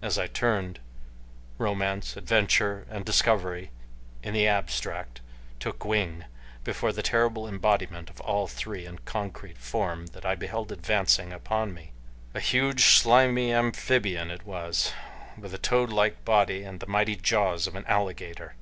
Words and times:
As 0.00 0.18
I 0.20 0.28
turned, 0.28 0.78
romance, 1.58 2.16
adventure, 2.16 2.86
and 2.90 3.04
discovery 3.04 3.72
in 4.22 4.32
the 4.34 4.46
abstract 4.46 5.20
took 5.58 5.84
wing 5.84 6.26
before 6.62 6.92
the 6.92 7.02
terrible 7.02 7.48
embodiment 7.48 8.08
of 8.08 8.20
all 8.20 8.46
three 8.46 8.86
in 8.86 8.98
concrete 9.00 9.58
form 9.58 10.06
that 10.14 10.24
I 10.24 10.36
beheld 10.36 10.70
advancing 10.70 11.32
upon 11.32 11.74
me. 11.74 11.90
A 12.34 12.38
huge, 12.40 12.84
slimy 12.84 13.52
amphibian 13.52 14.30
it 14.30 14.46
was, 14.46 14.92
with 15.36 15.60
toad 15.60 15.90
like 15.92 16.24
body 16.24 16.62
and 16.62 16.78
the 16.78 16.86
mighty 16.86 17.16
jaws 17.16 17.66
of 17.66 17.74
an 17.74 17.84
alligator. 17.86 18.54